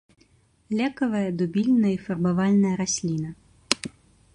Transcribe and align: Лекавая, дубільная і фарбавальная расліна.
Лекавая, 0.79 1.29
дубільная 1.41 1.93
і 1.99 2.01
фарбавальная 2.09 2.75
расліна. 2.85 3.29